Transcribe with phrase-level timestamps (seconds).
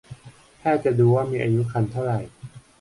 [0.57, 2.13] แพทย์จะดูว่ามีอายุครรภ์เท่าไร